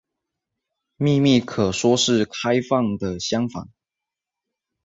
[0.95, 3.69] 秘密可说是开放的相反。